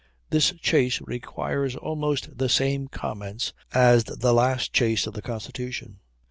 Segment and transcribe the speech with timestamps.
[0.31, 5.99] This chase requires almost the same comments as the last chase of the Constitution.